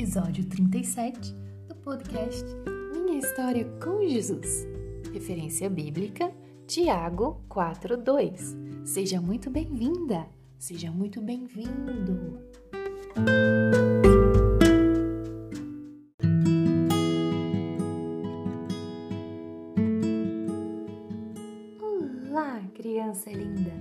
episódio 0.00 0.42
37 0.46 1.34
do 1.68 1.74
podcast 1.74 2.46
Minha 2.90 3.18
História 3.18 3.66
com 3.84 4.02
Jesus. 4.08 4.66
Referência 5.12 5.68
bíblica, 5.68 6.32
Tiago 6.66 7.44
4:2. 7.50 8.56
Seja 8.82 9.20
muito 9.20 9.50
bem-vinda, 9.50 10.26
seja 10.58 10.90
muito 10.90 11.20
bem-vindo. 11.20 12.40
Olá, 22.30 22.62
criança 22.72 23.30
linda. 23.30 23.72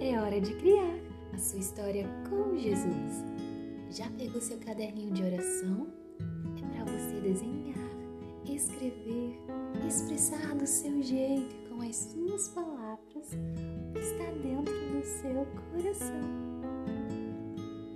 É 0.00 0.18
hora 0.18 0.40
de 0.40 0.54
criar 0.54 0.96
a 1.34 1.38
sua 1.38 1.58
história 1.58 2.08
com 2.30 2.56
Jesus. 2.56 3.22
Já 3.90 4.10
pegou 4.10 4.40
seu 4.40 4.58
caderninho 4.58 5.12
de 5.12 5.22
oração? 5.22 5.86
É 6.58 6.74
para 6.74 6.84
você 6.92 7.20
desenhar, 7.20 7.76
escrever, 8.44 9.38
expressar 9.86 10.54
do 10.56 10.66
seu 10.66 11.00
jeito 11.02 11.54
com 11.68 11.80
as 11.82 11.96
suas 11.96 12.48
palavras 12.48 13.32
o 13.32 13.92
que 13.92 13.98
está 13.98 14.30
dentro 14.42 14.74
do 14.74 15.04
seu 15.04 15.46
coração. 15.70 16.20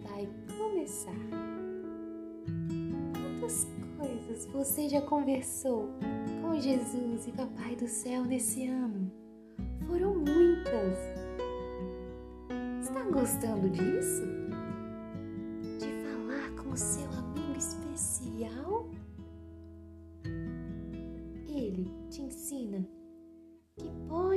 Vai 0.02 0.28
começar. 0.56 1.12
Quantas 3.12 3.66
coisas 3.98 4.46
você 4.46 4.88
já 4.88 5.02
conversou 5.02 5.88
com 6.40 6.60
Jesus 6.60 7.26
e 7.26 7.32
Papai 7.32 7.76
do 7.76 7.88
Céu 7.88 8.24
nesse 8.24 8.66
ano? 8.66 9.10
Foram 9.86 10.14
muitas. 10.14 10.98
Está 12.80 13.02
gostando 13.10 13.68
disso? 13.68 14.39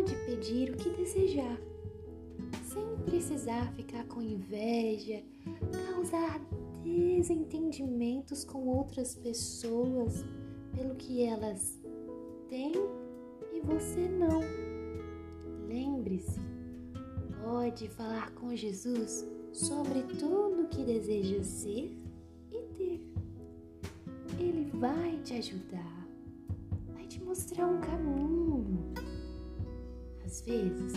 Pode 0.03 0.15
pedir 0.25 0.69
o 0.69 0.75
que 0.75 0.89
desejar, 0.89 1.57
sem 2.65 2.85
precisar 3.05 3.71
ficar 3.71 4.05
com 4.07 4.21
inveja, 4.21 5.23
causar 5.71 6.41
desentendimentos 6.83 8.43
com 8.43 8.67
outras 8.67 9.15
pessoas 9.15 10.25
pelo 10.75 10.95
que 10.95 11.23
elas 11.23 11.79
têm 12.49 12.73
e 13.53 13.61
você 13.61 14.09
não. 14.09 14.41
Lembre-se, 15.69 16.41
pode 17.41 17.87
falar 17.87 18.31
com 18.31 18.53
Jesus 18.53 19.25
sobre 19.53 20.03
tudo 20.19 20.67
que 20.67 20.83
deseja 20.83 21.41
ser 21.43 21.97
e 22.51 22.61
ter. 22.75 23.01
Ele 24.37 24.69
vai 24.77 25.17
te 25.19 25.35
ajudar, 25.35 26.07
vai 26.93 27.07
te 27.07 27.23
mostrar 27.23 27.67
um 27.67 27.79
caminho. 27.79 28.52
Às 30.33 30.41
vezes, 30.41 30.93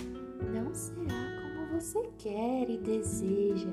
não 0.51 0.75
será 0.75 1.43
como 1.43 1.79
você 1.79 2.11
quer 2.17 2.71
e 2.71 2.79
deseja, 2.79 3.69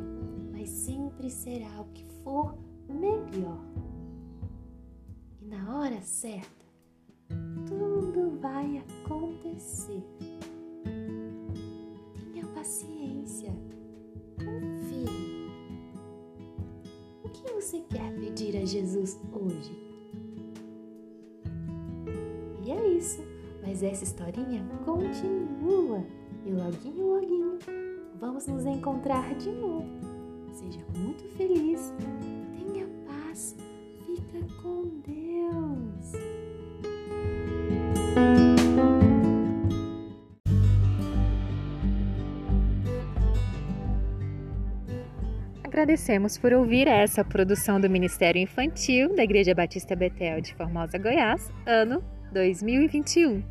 mas 0.52 0.68
sempre 0.68 1.30
será 1.30 1.80
o 1.80 1.86
que 1.94 2.06
for 2.22 2.54
melhor. 2.90 3.64
E 5.42 5.46
na 5.46 5.80
hora 5.80 6.02
certa, 6.02 6.66
tudo 7.66 8.38
vai 8.42 8.84
acontecer. 9.06 10.04
Tenha 12.34 12.46
paciência, 12.48 13.56
confie. 14.36 15.48
O 17.24 17.30
que 17.30 17.54
você 17.54 17.80
quer 17.90 18.14
pedir 18.20 18.58
a 18.58 18.66
Jesus 18.66 19.18
hoje? 19.32 19.72
E 22.66 22.70
é 22.70 22.88
isso, 22.90 23.22
mas 23.66 23.82
essa 23.82 24.04
historinha 24.04 24.64
continua. 24.86 26.06
E 26.46 26.52
loguinho, 26.52 27.16
loguinho, 27.16 27.58
vamos 28.20 28.46
nos 28.46 28.66
encontrar 28.66 29.34
de 29.36 29.50
novo. 29.50 29.88
Seja 30.52 30.82
muito 30.96 31.24
feliz, 31.38 31.94
tenha 32.52 32.86
paz, 33.08 33.56
fica 34.06 34.46
com 34.62 34.84
Deus. 35.06 36.12
Agradecemos 45.64 46.38
por 46.38 46.54
ouvir 46.54 46.88
essa 46.88 47.24
produção 47.24 47.82
do 47.82 47.90
Ministério 47.90 48.40
Infantil 48.40 49.16
da 49.16 49.24
Igreja 49.24 49.56
Batista 49.56 49.96
Betel 49.96 50.40
de 50.40 50.54
Formosa, 50.54 51.00
Goiás, 51.00 51.52
ano 51.66 52.04
2021. 52.34 53.44